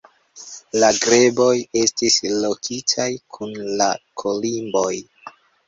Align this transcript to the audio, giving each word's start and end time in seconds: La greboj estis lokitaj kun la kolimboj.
La 0.83 0.87
greboj 1.03 1.49
estis 1.83 2.17
lokitaj 2.47 3.07
kun 3.37 3.55
la 3.83 3.93
kolimboj. 4.25 4.93